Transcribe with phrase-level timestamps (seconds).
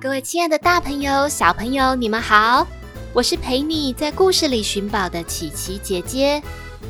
[0.00, 2.64] 各位亲爱的大朋友、小朋友，你们好！
[3.12, 6.40] 我是陪你在故事里寻宝的琪琪姐姐，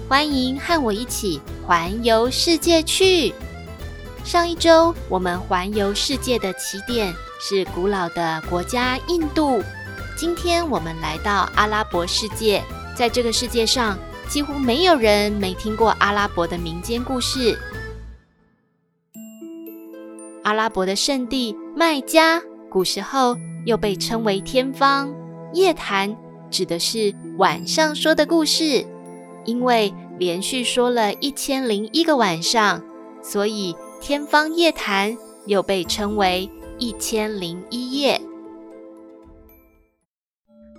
[0.06, 3.32] 欢迎和我一起环游世界去。
[4.24, 9.62] 上一周我们环游世界的起点是古老的国家印度，
[10.14, 12.62] 今天我们来到阿拉伯世界，
[12.94, 13.98] 在这个世界上
[14.28, 17.58] 几乎没有人没听过阿拉伯的民间故事。
[20.42, 22.42] 阿拉伯的圣地麦加。
[22.70, 25.14] 古时候又被称为天方
[25.52, 26.16] 夜谭，
[26.50, 28.84] 指的是晚上说的故事。
[29.44, 32.82] 因为连续说了一千零一个晚上，
[33.22, 38.20] 所以天方夜谭又被称为一千零一夜。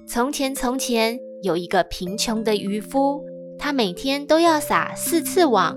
[0.08, 3.24] 从前，从前有一个贫穷的渔夫，
[3.58, 5.76] 他每天都要撒四次网，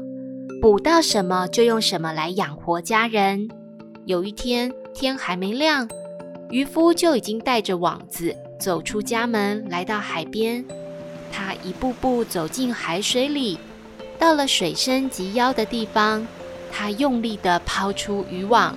[0.60, 3.48] 捕到什么就用什么来养活家人。
[4.04, 5.88] 有一天，天还没亮。
[6.52, 10.62] 渔夫就已经带着网子走出家门，来到海边。
[11.32, 13.58] 他一步步走进海水里，
[14.18, 16.26] 到了水深及腰的地方，
[16.70, 18.76] 他用力地抛出渔网。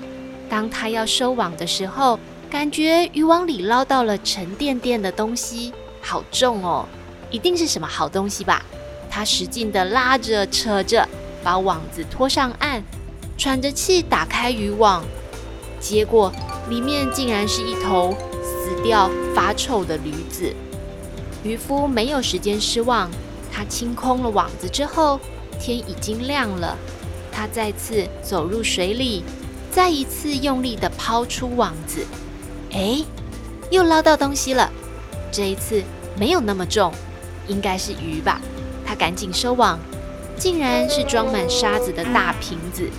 [0.49, 2.17] 当他要收网的时候，
[2.49, 6.87] 感觉渔网里捞到了沉甸甸的东西，好重哦，
[7.29, 8.63] 一定是什么好东西吧？
[9.09, 11.05] 他使劲地拉着、扯着，
[11.43, 12.81] 把网子拖上岸，
[13.37, 15.03] 喘着气打开渔网，
[15.81, 16.31] 结果。
[16.69, 20.53] 里面竟然是一头死掉发臭的驴子。
[21.43, 23.09] 渔夫没有时间失望，
[23.51, 25.19] 他清空了网子之后，
[25.59, 26.75] 天已经亮了。
[27.31, 29.23] 他再次走入水里，
[29.69, 32.05] 再一次用力地抛出网子。
[32.71, 33.03] 哎，
[33.69, 34.71] 又捞到东西了。
[35.31, 35.83] 这一次
[36.17, 36.91] 没有那么重，
[37.47, 38.41] 应该是鱼吧。
[38.85, 39.77] 他赶紧收网，
[40.37, 42.89] 竟然是装满沙子的大瓶子。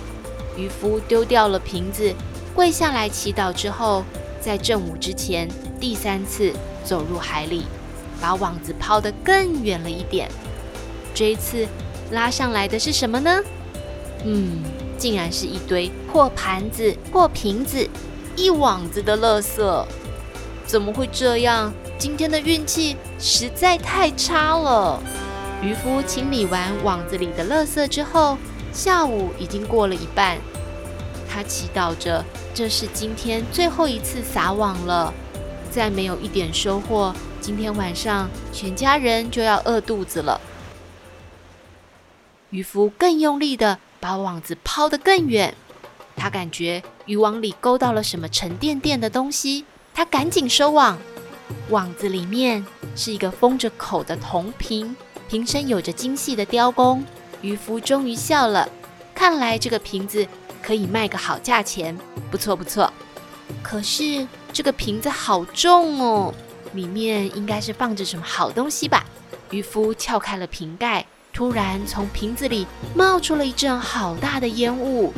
[0.55, 2.13] 渔夫丢掉了瓶子。
[2.57, 4.03] 跪下来祈祷之后，
[4.41, 5.47] 在正午之前
[5.79, 6.51] 第三次
[6.83, 7.67] 走入海里，
[8.19, 10.27] 把网子抛得更远了一点。
[11.13, 11.67] 这一次
[12.09, 13.39] 拉上来的是什么呢？
[14.25, 14.63] 嗯，
[14.97, 17.87] 竟然是一堆破盘子、破瓶子，
[18.35, 19.85] 一网子的垃圾。
[20.65, 21.71] 怎么会这样？
[21.99, 24.99] 今天的运气实在太差了。
[25.61, 28.35] 渔夫清理完网子里的垃圾之后，
[28.73, 30.39] 下午已经过了一半。
[31.37, 35.13] 他祈祷着，这是今天最后一次撒网了，
[35.69, 40.41] 再没有一点收获，今天晚上全家人就要饿肚子了。
[42.49, 45.53] 渔夫更用力地把网子抛得更远，
[46.15, 50.97] 他感觉渔网里勾到了什么沉甸甸的东西，他赶紧收网。
[51.69, 52.65] 网子里面
[52.95, 54.95] 是一个封着口的铜瓶，
[55.29, 57.05] 瓶身有着精细的雕工。
[57.43, 58.67] 渔夫终于笑了，
[59.13, 60.27] 看来这个瓶子。
[60.67, 61.97] 可以卖个好价钱，
[62.29, 62.91] 不错不错。
[63.63, 66.33] 可是这个瓶子好重哦，
[66.73, 69.05] 里面应该是放着什么好东西吧？
[69.51, 75.13] 渔夫撬开了瓶盖，突然从瓶子里冒出了一阵好大的烟雾，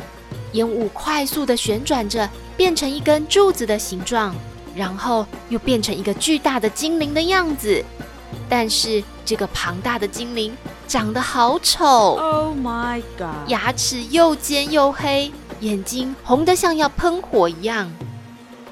[0.52, 4.32] 烟雾快速地旋转着，变成一根柱子的形状，
[4.76, 7.84] 然后又变成一个巨大的精灵的样子。
[8.48, 10.56] 但是这个庞大的精灵
[10.86, 13.48] 长得好丑！Oh my god！
[13.48, 17.90] 牙齿又尖又黑，眼睛红得像要喷火一样。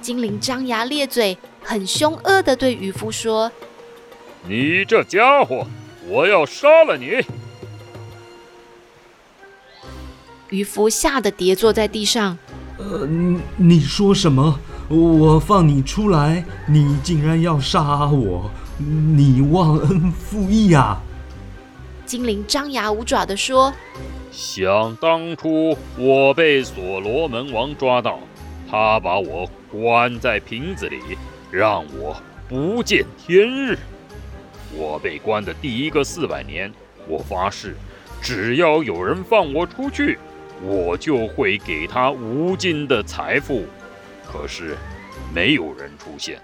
[0.00, 3.50] 精灵张牙咧嘴，很凶恶地对渔夫说
[4.46, 5.66] ：“你这家伙，
[6.08, 7.20] 我要杀了你！”
[10.50, 12.38] 渔夫吓得跌坐在地上。
[12.78, 13.06] 呃，
[13.56, 14.58] 你说什么？
[14.88, 18.50] 我放你出来，你竟然要杀我！
[18.78, 21.02] 你忘恩负义啊！
[22.08, 23.70] 精灵张牙舞爪地说
[24.32, 28.18] ：“想当初我被所罗门王抓到，
[28.66, 30.98] 他把我关在瓶子里，
[31.50, 32.16] 让我
[32.48, 33.78] 不见天日。
[34.74, 36.72] 我被关的第一个四百年，
[37.06, 37.76] 我发誓，
[38.22, 40.18] 只要有人放我出去，
[40.62, 43.66] 我就会给他无尽的财富。
[44.26, 44.78] 可是，
[45.34, 46.40] 没有人出现。”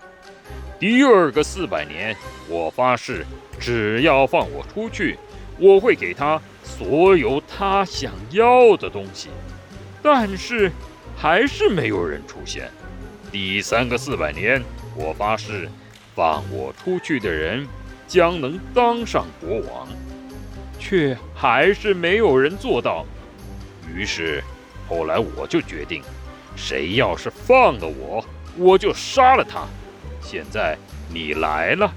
[0.78, 2.14] 第二个四百年，
[2.50, 3.24] 我发誓，
[3.58, 5.16] 只要放我出去，
[5.58, 9.28] 我会给他所有他想要的东西。
[10.02, 10.70] 但是，
[11.16, 12.70] 还是没有人出现。
[13.32, 14.62] 第三个四百年，
[14.94, 15.68] 我发誓，
[16.14, 17.66] 放我出去的人
[18.06, 19.88] 将能当上国王，
[20.78, 23.06] 却还是没有人做到。
[23.92, 24.42] 于是，
[24.88, 26.02] 后来我就决定，
[26.54, 28.24] 谁要是放了我，
[28.56, 29.66] 我就杀了他。
[30.20, 30.76] 现在
[31.12, 31.92] 你来了，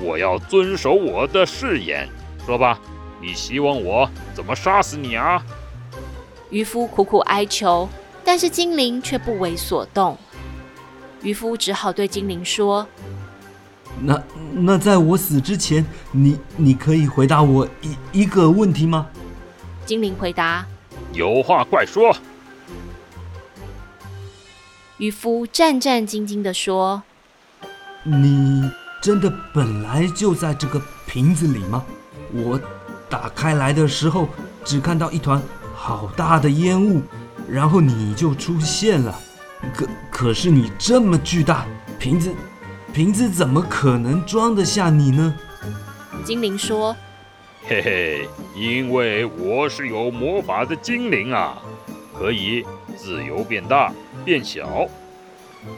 [0.00, 2.08] 我要遵守我的誓言。
[2.46, 2.78] 说吧，
[3.20, 5.42] 你希望我怎么杀死你啊？
[6.50, 7.88] 渔夫苦苦哀求，
[8.24, 10.16] 但是精灵却不为所动。
[11.22, 12.86] 渔夫只好对精灵说
[14.00, 14.22] ：“那
[14.52, 19.08] 那在我死之前，你你可以回答我一一个问题吗？”
[19.84, 20.64] 精灵回答
[21.12, 22.14] ：“有话快说。”
[24.98, 27.02] 渔夫战战兢兢地说
[28.04, 28.70] ：“你
[29.02, 31.84] 真的本来就在这个瓶子里吗？
[32.32, 32.60] 我
[33.08, 34.28] 打开来的时候，
[34.64, 35.42] 只看到一团
[35.74, 37.02] 好大的烟雾，
[37.48, 39.18] 然后你就出现了。”
[39.74, 41.66] 可可是你这么巨大，
[41.98, 42.32] 瓶子，
[42.92, 45.34] 瓶子怎么可能装得下你呢？
[46.24, 46.96] 精灵说
[47.66, 51.58] ：“嘿嘿，因为我是有魔法的精灵啊，
[52.16, 52.64] 可以
[52.96, 53.92] 自由变大
[54.24, 54.86] 变小。”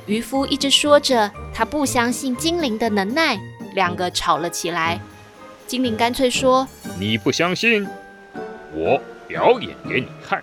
[0.04, 3.40] 渔夫一直说着他不相信精灵的能耐，
[3.74, 5.00] 两个吵了起来。
[5.70, 6.66] 精灵干脆说
[6.98, 7.86] ：“你不相信，
[8.74, 10.42] 我表演给你看。”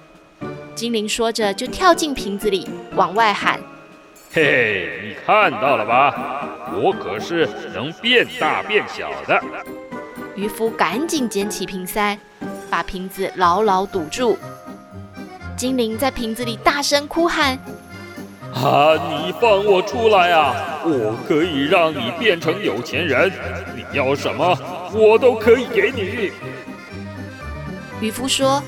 [0.74, 2.66] 精灵说着，就跳进瓶子里，
[2.96, 3.60] 往外喊
[4.32, 6.72] ：“嘿嘿，你看到了吧？
[6.82, 9.38] 我可是能变大变小的。”
[10.38, 12.18] 渔夫赶紧捡起瓶塞，
[12.70, 14.38] 把瓶子牢牢堵住。
[15.58, 17.60] 精灵在瓶子里大声哭喊
[18.56, 20.80] ：“啊，你放我出来啊！
[20.86, 23.30] 我可以让你变成有钱人，
[23.76, 24.58] 你要什么，
[24.94, 26.32] 我都可以给你。”
[28.00, 28.62] 渔夫说。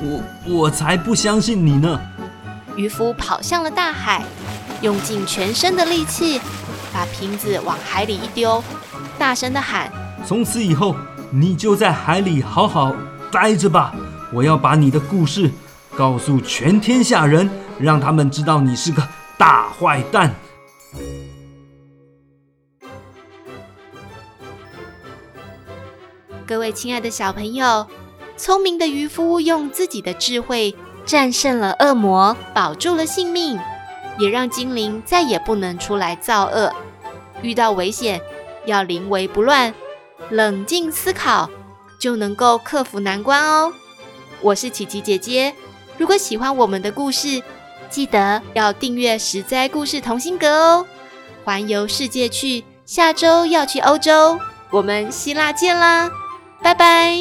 [0.00, 2.00] 我我才不相信你呢！
[2.76, 4.22] 渔夫跑向了大海，
[4.80, 6.40] 用尽全身的力气，
[6.94, 8.62] 把瓶子往海里一丢，
[9.18, 9.90] 大声的喊
[10.24, 10.94] ：“从此以后，
[11.32, 12.94] 你就在海里好好
[13.32, 13.92] 待着吧！
[14.32, 15.50] 我要把你的故事
[15.96, 17.50] 告诉全天下人，
[17.80, 19.02] 让他们知道你是个
[19.36, 20.32] 大坏蛋。”
[26.48, 27.86] 各位亲爱的小朋友。
[28.38, 30.74] 聪明的渔夫用自己的智慧
[31.04, 33.60] 战胜了恶魔，保住了性命，
[34.18, 36.72] 也让精灵再也不能出来造恶。
[37.42, 38.18] 遇到危险
[38.64, 39.74] 要临危不乱，
[40.30, 41.50] 冷静思考，
[42.00, 43.70] 就能够克服难关哦。
[44.40, 45.52] 我是琪琪姐姐，
[45.98, 47.42] 如果喜欢我们的故事，
[47.90, 50.86] 记得要订阅《十灾故事同心阁》哦。
[51.44, 54.38] 环游世界去，下周要去欧洲，
[54.70, 56.08] 我们希腊见啦，
[56.62, 57.14] 拜拜。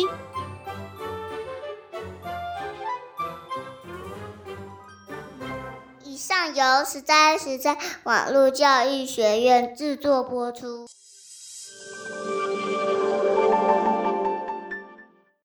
[6.04, 10.88] 以上由实在实在网络教育学院制作播出。